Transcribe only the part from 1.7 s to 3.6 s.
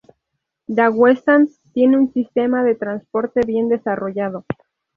tiene un sistema de transporte